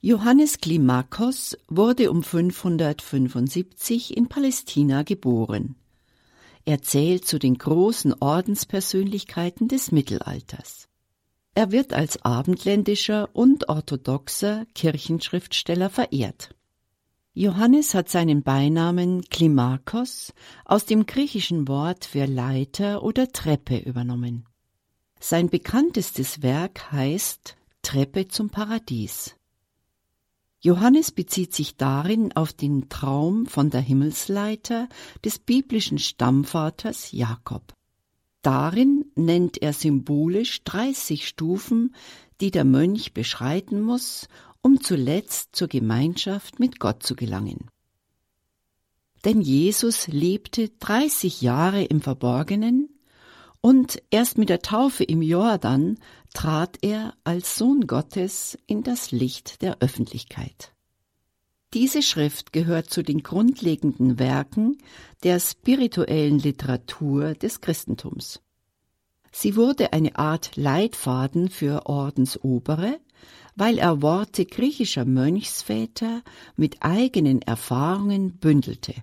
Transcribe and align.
Johannes 0.00 0.58
Klimakos 0.58 1.58
wurde 1.66 2.12
um 2.12 2.22
575 2.22 4.16
in 4.16 4.28
Palästina 4.28 5.02
geboren. 5.02 5.74
Er 6.64 6.82
zählt 6.82 7.26
zu 7.26 7.40
den 7.40 7.58
großen 7.58 8.14
Ordenspersönlichkeiten 8.20 9.66
des 9.66 9.90
Mittelalters. 9.90 10.88
Er 11.56 11.72
wird 11.72 11.94
als 11.94 12.24
abendländischer 12.24 13.30
und 13.32 13.68
orthodoxer 13.68 14.66
Kirchenschriftsteller 14.76 15.90
verehrt. 15.90 16.54
Johannes 17.34 17.92
hat 17.92 18.08
seinen 18.08 18.44
Beinamen 18.44 19.22
Klimakos 19.22 20.32
aus 20.64 20.84
dem 20.86 21.06
griechischen 21.06 21.66
Wort 21.66 22.04
für 22.04 22.26
Leiter 22.26 23.02
oder 23.02 23.32
Treppe 23.32 23.78
übernommen. 23.78 24.44
Sein 25.18 25.50
bekanntestes 25.50 26.40
Werk 26.40 26.92
heißt 26.92 27.56
Treppe 27.82 28.28
zum 28.28 28.50
Paradies. 28.50 29.37
Johannes 30.60 31.12
bezieht 31.12 31.54
sich 31.54 31.76
darin 31.76 32.32
auf 32.32 32.52
den 32.52 32.88
Traum 32.88 33.46
von 33.46 33.70
der 33.70 33.80
Himmelsleiter 33.80 34.88
des 35.24 35.38
biblischen 35.38 35.98
Stammvaters 35.98 37.12
Jakob. 37.12 37.74
Darin 38.42 39.04
nennt 39.14 39.62
er 39.62 39.72
symbolisch 39.72 40.64
30 40.64 41.28
Stufen, 41.28 41.94
die 42.40 42.50
der 42.50 42.64
Mönch 42.64 43.12
beschreiten 43.12 43.80
muss, 43.80 44.28
um 44.60 44.80
zuletzt 44.80 45.54
zur 45.54 45.68
Gemeinschaft 45.68 46.58
mit 46.58 46.80
Gott 46.80 47.02
zu 47.02 47.14
gelangen. 47.14 47.70
Denn 49.24 49.40
Jesus 49.40 50.08
lebte 50.08 50.70
30 50.80 51.40
Jahre 51.42 51.84
im 51.84 52.00
Verborgenen 52.00 52.88
und 53.60 54.02
erst 54.10 54.38
mit 54.38 54.48
der 54.48 54.60
Taufe 54.60 55.04
im 55.04 55.22
Jordan 55.22 55.98
trat 56.34 56.78
er 56.82 57.14
als 57.24 57.56
Sohn 57.56 57.86
Gottes 57.86 58.58
in 58.66 58.82
das 58.82 59.10
Licht 59.10 59.62
der 59.62 59.78
Öffentlichkeit. 59.80 60.72
Diese 61.74 62.02
Schrift 62.02 62.52
gehört 62.52 62.88
zu 62.88 63.02
den 63.02 63.22
grundlegenden 63.22 64.18
Werken 64.18 64.78
der 65.22 65.38
spirituellen 65.38 66.38
Literatur 66.38 67.34
des 67.34 67.60
Christentums. 67.60 68.40
Sie 69.30 69.54
wurde 69.54 69.92
eine 69.92 70.16
Art 70.16 70.56
Leitfaden 70.56 71.50
für 71.50 71.86
Ordensobere, 71.86 72.98
weil 73.54 73.78
er 73.78 74.00
Worte 74.00 74.46
griechischer 74.46 75.04
Mönchsväter 75.04 76.22
mit 76.56 76.78
eigenen 76.80 77.42
Erfahrungen 77.42 78.38
bündelte. 78.38 78.94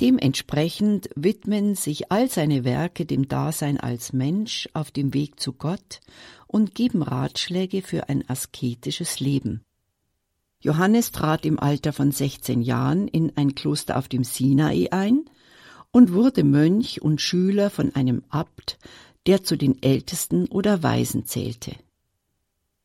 Dementsprechend 0.00 1.10
widmen 1.14 1.74
sich 1.74 2.10
all 2.10 2.28
seine 2.28 2.64
Werke 2.64 3.06
dem 3.06 3.28
Dasein 3.28 3.78
als 3.78 4.12
Mensch 4.12 4.68
auf 4.72 4.90
dem 4.90 5.14
Weg 5.14 5.38
zu 5.38 5.52
Gott 5.52 6.00
und 6.46 6.74
geben 6.74 7.02
Ratschläge 7.02 7.82
für 7.82 8.08
ein 8.08 8.28
asketisches 8.28 9.20
Leben. 9.20 9.64
Johannes 10.60 11.12
trat 11.12 11.44
im 11.44 11.58
Alter 11.58 11.92
von 11.92 12.12
16 12.12 12.62
Jahren 12.62 13.08
in 13.08 13.36
ein 13.36 13.54
Kloster 13.54 13.98
auf 13.98 14.08
dem 14.08 14.24
Sinai 14.24 14.88
ein 14.92 15.24
und 15.90 16.12
wurde 16.12 16.44
Mönch 16.44 17.02
und 17.02 17.20
Schüler 17.20 17.68
von 17.68 17.94
einem 17.94 18.22
Abt, 18.28 18.78
der 19.26 19.42
zu 19.44 19.56
den 19.56 19.82
Ältesten 19.82 20.46
oder 20.46 20.82
Weisen 20.82 21.26
zählte. 21.26 21.72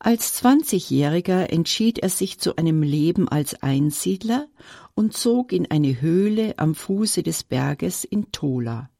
Als 0.00 0.40
20-Jähriger 0.42 1.50
entschied 1.50 1.98
er 1.98 2.08
sich 2.08 2.38
zu 2.38 2.54
einem 2.56 2.82
Leben 2.82 3.28
als 3.28 3.62
Einsiedler 3.62 4.46
und 4.94 5.16
zog 5.16 5.52
in 5.52 5.70
eine 5.70 6.00
Höhle 6.00 6.56
am 6.56 6.76
Fuße 6.76 7.24
des 7.24 7.42
Berges 7.42 8.04
in 8.04 8.30
Tola. 8.30 8.90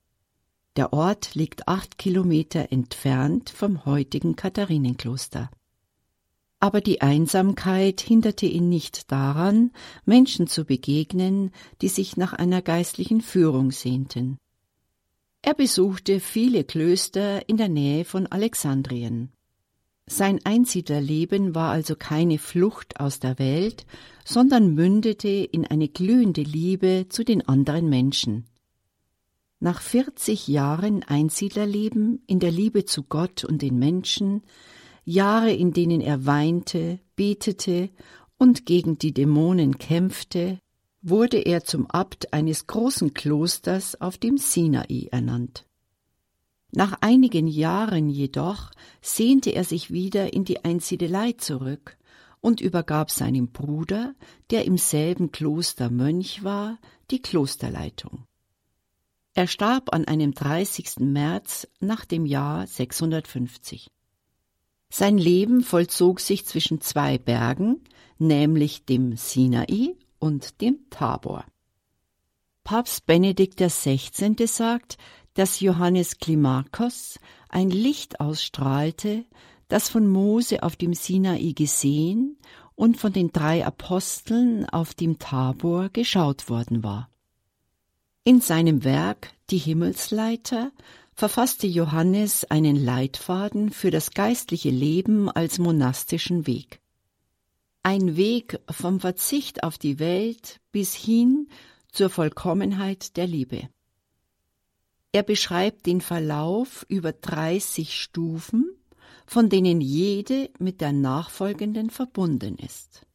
Der 0.74 0.92
Ort 0.92 1.36
liegt 1.36 1.68
acht 1.68 1.98
Kilometer 1.98 2.72
entfernt 2.72 3.50
vom 3.50 3.84
heutigen 3.84 4.34
Katharinenkloster. 4.34 5.50
Aber 6.60 6.80
die 6.80 7.00
Einsamkeit 7.00 8.00
hinderte 8.00 8.46
ihn 8.46 8.68
nicht 8.68 9.12
daran, 9.12 9.70
Menschen 10.04 10.48
zu 10.48 10.64
begegnen, 10.64 11.52
die 11.80 11.88
sich 11.88 12.16
nach 12.16 12.32
einer 12.32 12.60
geistlichen 12.60 13.20
Führung 13.20 13.70
sehnten. 13.70 14.38
Er 15.42 15.54
besuchte 15.54 16.18
viele 16.18 16.64
Klöster 16.64 17.48
in 17.48 17.56
der 17.56 17.68
Nähe 17.68 18.04
von 18.04 18.26
Alexandrien. 18.26 19.32
Sein 20.10 20.40
Einsiedlerleben 20.44 21.54
war 21.54 21.70
also 21.70 21.94
keine 21.94 22.38
Flucht 22.38 22.98
aus 22.98 23.20
der 23.20 23.38
Welt, 23.38 23.84
sondern 24.24 24.74
mündete 24.74 25.28
in 25.28 25.66
eine 25.66 25.88
glühende 25.88 26.42
Liebe 26.42 27.06
zu 27.10 27.24
den 27.24 27.46
anderen 27.46 27.90
Menschen. 27.90 28.46
Nach 29.60 29.82
40 29.82 30.48
Jahren 30.48 31.02
Einsiedlerleben 31.02 32.22
in 32.26 32.38
der 32.38 32.50
Liebe 32.50 32.86
zu 32.86 33.02
Gott 33.02 33.44
und 33.44 33.60
den 33.60 33.78
Menschen, 33.78 34.42
Jahre, 35.04 35.52
in 35.52 35.72
denen 35.72 36.00
er 36.00 36.24
weinte, 36.24 37.00
betete 37.14 37.90
und 38.38 38.64
gegen 38.64 38.98
die 38.98 39.12
Dämonen 39.12 39.76
kämpfte, 39.76 40.58
wurde 41.02 41.38
er 41.38 41.64
zum 41.64 41.86
Abt 41.86 42.32
eines 42.32 42.66
großen 42.66 43.12
Klosters 43.12 44.00
auf 44.00 44.16
dem 44.16 44.38
Sinai 44.38 45.08
ernannt. 45.10 45.67
Nach 46.70 46.98
einigen 47.00 47.46
Jahren 47.46 48.10
jedoch 48.10 48.70
sehnte 49.00 49.50
er 49.50 49.64
sich 49.64 49.90
wieder 49.90 50.32
in 50.34 50.44
die 50.44 50.64
Einsiedelei 50.64 51.32
zurück 51.32 51.96
und 52.40 52.60
übergab 52.60 53.10
seinem 53.10 53.48
Bruder, 53.48 54.14
der 54.50 54.64
im 54.64 54.76
selben 54.76 55.32
Kloster 55.32 55.90
Mönch 55.90 56.44
war, 56.44 56.78
die 57.10 57.20
Klosterleitung. 57.20 58.24
Er 59.34 59.46
starb 59.46 59.92
an 59.92 60.04
einem 60.04 60.34
30. 60.34 60.98
März 60.98 61.68
nach 61.80 62.04
dem 62.04 62.26
Jahr 62.26 62.66
650. 62.66 63.90
Sein 64.90 65.18
Leben 65.18 65.62
vollzog 65.62 66.20
sich 66.20 66.46
zwischen 66.46 66.80
zwei 66.80 67.18
Bergen, 67.18 67.82
nämlich 68.18 68.84
dem 68.84 69.16
Sinai 69.16 69.94
und 70.18 70.60
dem 70.60 70.88
Tabor. 70.90 71.44
Papst 72.64 73.06
Benedikt 73.06 73.60
XVI. 73.60 74.46
sagt, 74.46 74.98
dass 75.38 75.60
Johannes 75.60 76.18
Klimakos 76.18 77.20
ein 77.48 77.70
Licht 77.70 78.18
ausstrahlte, 78.18 79.24
das 79.68 79.88
von 79.88 80.08
Mose 80.08 80.64
auf 80.64 80.74
dem 80.74 80.94
Sinai 80.94 81.52
gesehen 81.54 82.36
und 82.74 82.96
von 82.96 83.12
den 83.12 83.30
drei 83.30 83.64
Aposteln 83.64 84.68
auf 84.68 84.94
dem 84.94 85.20
Tabor 85.20 85.90
geschaut 85.90 86.50
worden 86.50 86.82
war. 86.82 87.08
In 88.24 88.40
seinem 88.40 88.82
Werk 88.82 89.30
Die 89.50 89.58
Himmelsleiter 89.58 90.72
verfasste 91.14 91.68
Johannes 91.68 92.44
einen 92.44 92.74
Leitfaden 92.74 93.70
für 93.70 93.92
das 93.92 94.10
geistliche 94.10 94.70
Leben 94.70 95.30
als 95.30 95.60
monastischen 95.60 96.48
Weg. 96.48 96.80
Ein 97.84 98.16
Weg 98.16 98.58
vom 98.68 98.98
Verzicht 98.98 99.62
auf 99.62 99.78
die 99.78 100.00
Welt 100.00 100.60
bis 100.72 100.96
hin 100.96 101.48
zur 101.92 102.10
Vollkommenheit 102.10 103.16
der 103.16 103.28
Liebe. 103.28 103.68
Er 105.12 105.22
beschreibt 105.22 105.86
den 105.86 106.00
Verlauf 106.00 106.84
über 106.88 107.12
30 107.12 107.98
Stufen, 108.00 108.76
von 109.26 109.48
denen 109.48 109.80
jede 109.80 110.50
mit 110.58 110.80
der 110.80 110.92
nachfolgenden 110.92 111.90
verbunden 111.90 112.56
ist. 112.56 113.06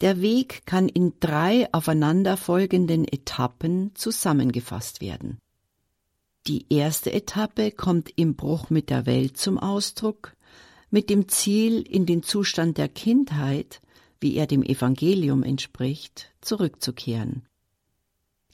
Der 0.00 0.20
Weg 0.20 0.66
kann 0.66 0.88
in 0.88 1.14
drei 1.20 1.72
aufeinanderfolgenden 1.72 3.06
Etappen 3.06 3.94
zusammengefasst 3.94 5.00
werden. 5.00 5.38
Die 6.48 6.66
erste 6.70 7.12
Etappe 7.12 7.70
kommt 7.70 8.10
im 8.16 8.34
Bruch 8.34 8.68
mit 8.68 8.90
der 8.90 9.06
Welt 9.06 9.36
zum 9.36 9.58
Ausdruck, 9.58 10.34
mit 10.90 11.08
dem 11.08 11.28
Ziel, 11.28 11.82
in 11.82 12.04
den 12.04 12.22
Zustand 12.22 12.78
der 12.78 12.88
Kindheit, 12.88 13.80
wie 14.20 14.34
er 14.34 14.46
dem 14.46 14.62
Evangelium 14.62 15.44
entspricht, 15.44 16.32
zurückzukehren. 16.40 17.46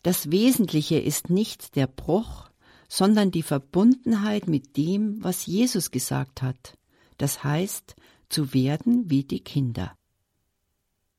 Das 0.03 0.31
Wesentliche 0.31 0.99
ist 0.99 1.31
nicht 1.31 1.77
der 1.77 1.87
Bruch, 1.87 2.49
sondern 2.89 3.31
die 3.31 3.43
Verbundenheit 3.43 4.49
mit 4.49 4.77
dem, 4.77 5.23
was 5.23 5.47
Jesus 5.47 5.91
gesagt 5.91 6.43
hat, 6.43 6.79
das 7.19 7.45
heißt, 7.45 7.97
zu 8.29 8.55
werden 8.55 9.11
wie 9.11 9.25
die 9.25 9.41
Kinder. 9.41 9.95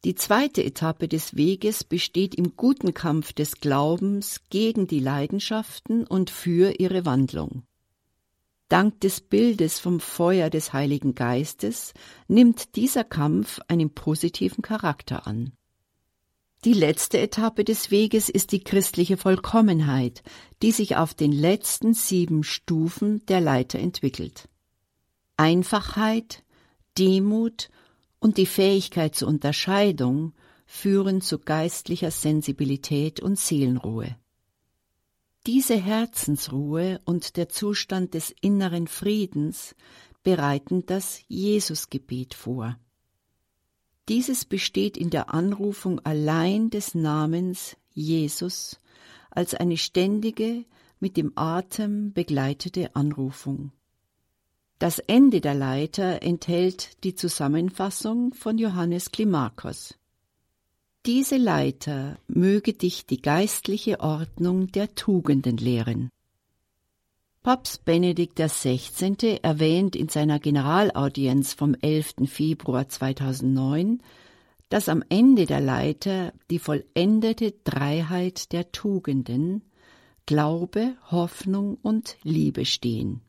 Die 0.05 0.15
zweite 0.15 0.63
Etappe 0.63 1.09
des 1.09 1.35
Weges 1.35 1.83
besteht 1.83 2.33
im 2.33 2.55
guten 2.55 2.93
Kampf 2.93 3.33
des 3.33 3.59
Glaubens 3.59 4.41
gegen 4.49 4.87
die 4.87 5.01
Leidenschaften 5.01 6.07
und 6.07 6.29
für 6.29 6.79
ihre 6.79 7.05
Wandlung. 7.05 7.63
Dank 8.69 9.01
des 9.01 9.19
Bildes 9.19 9.79
vom 9.79 9.99
Feuer 9.99 10.49
des 10.49 10.71
Heiligen 10.71 11.15
Geistes 11.15 11.93
nimmt 12.27 12.75
dieser 12.75 13.03
Kampf 13.03 13.59
einen 13.67 13.89
positiven 13.89 14.61
Charakter 14.61 15.27
an. 15.27 15.51
Die 16.65 16.73
letzte 16.73 17.19
Etappe 17.19 17.63
des 17.63 17.89
Weges 17.89 18.27
ist 18.27 18.51
die 18.51 18.61
christliche 18.61 19.15
Vollkommenheit, 19.15 20.23
die 20.61 20.71
sich 20.71 20.97
auf 20.97 21.13
den 21.13 21.31
letzten 21.31 21.93
sieben 21.93 22.43
Stufen 22.43 23.25
der 23.27 23.39
Leiter 23.39 23.79
entwickelt. 23.79 24.49
Einfachheit, 25.37 26.43
Demut 26.97 27.69
und 28.19 28.37
die 28.37 28.45
Fähigkeit 28.45 29.15
zur 29.15 29.29
Unterscheidung 29.29 30.33
führen 30.65 31.21
zu 31.21 31.39
geistlicher 31.39 32.11
Sensibilität 32.11 33.21
und 33.21 33.39
Seelenruhe. 33.39 34.17
Diese 35.47 35.77
Herzensruhe 35.77 36.99
und 37.05 37.37
der 37.37 37.47
Zustand 37.47 38.13
des 38.13 38.35
inneren 38.41 38.87
Friedens 38.87 39.75
bereiten 40.23 40.85
das 40.85 41.21
Jesusgebet 41.29 42.33
vor. 42.33 42.77
Dieses 44.09 44.43
besteht 44.43 44.97
in 44.97 45.11
der 45.11 45.31
Anrufung 45.33 45.99
allein 45.99 46.71
des 46.71 46.95
Namens 46.95 47.77
Jesus 47.93 48.79
als 49.29 49.53
eine 49.53 49.77
ständige, 49.77 50.65
mit 50.99 51.15
dem 51.15 51.31
Atem 51.35 52.11
begleitete 52.11 52.95
Anrufung. 52.95 53.71
Das 54.79 54.99
Ende 54.99 55.41
der 55.41 55.53
Leiter 55.53 56.23
enthält 56.23 57.03
die 57.03 57.13
Zusammenfassung 57.13 58.33
von 58.33 58.57
Johannes 58.57 59.11
Klimakos. 59.11 59.95
Diese 61.05 61.37
Leiter 61.37 62.17
möge 62.27 62.73
dich 62.73 63.05
die 63.05 63.21
geistliche 63.21 63.99
Ordnung 63.99 64.71
der 64.71 64.95
Tugenden 64.95 65.57
lehren. 65.57 66.09
Papst 67.41 67.85
Benedikt 67.85 68.37
XVI. 68.37 69.39
erwähnt 69.41 69.95
in 69.95 70.09
seiner 70.09 70.39
Generalaudienz 70.39 71.53
vom 71.53 71.73
11. 71.73 72.15
Februar 72.25 72.89
2009, 72.89 74.03
dass 74.67 74.89
am 74.89 75.03
Ende 75.07 75.45
der 75.45 75.61
Leiter 75.61 76.33
die 76.51 76.59
vollendete 76.59 77.53
Dreiheit 77.63 78.51
der 78.51 78.73
Tugenden 78.73 79.63
Glaube, 80.25 80.97
Hoffnung 81.09 81.77
und 81.81 82.17
Liebe 82.23 82.65
stehen. 82.65 83.21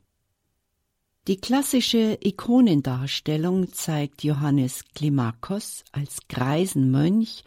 Die 1.29 1.37
klassische 1.37 2.19
Ikonendarstellung 2.21 3.73
zeigt 3.73 4.25
Johannes 4.25 4.87
Klimakos 4.93 5.85
als 5.93 6.27
greisen 6.29 6.91
Mönch 6.91 7.45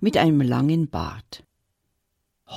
mit 0.00 0.16
einem 0.16 0.40
langen 0.40 0.90
Bart. 0.90 1.44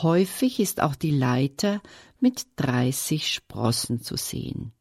Häufig 0.01 0.60
ist 0.60 0.81
auch 0.81 0.95
die 0.95 1.12
Leiter 1.12 1.80
mit 2.19 2.48
30 2.56 3.31
Sprossen 3.31 4.01
zu 4.01 4.18
sehen. 4.18 4.72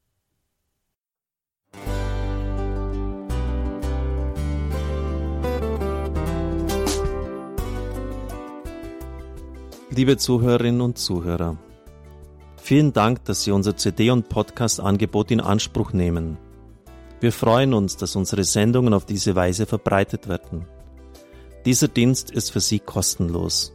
Liebe 9.91 10.17
Zuhörerinnen 10.17 10.81
und 10.81 10.97
Zuhörer, 10.97 11.59
vielen 12.57 12.95
Dank, 12.95 13.27
dass 13.27 13.43
Sie 13.43 13.51
unser 13.51 13.77
CD- 13.77 14.11
und 14.11 14.31
Podcast-Angebot 14.31 15.31
in 15.31 15.43
Anspruch 15.43 15.93
nehmen. 15.93 16.39
Wir 17.21 17.33
freuen 17.33 17.75
uns, 17.75 17.99
dass 17.99 18.17
unsere 18.17 18.45
Sendungen 18.45 18.95
auf 18.95 19.05
diese 19.05 19.37
Weise 19.37 19.67
verbreitet 19.67 20.27
werden. 20.27 20.65
Dieser 21.67 21.89
Dienst 21.89 22.31
ist 22.31 22.51
für 22.51 22.61
Sie 22.61 22.79
kostenlos. 22.79 23.75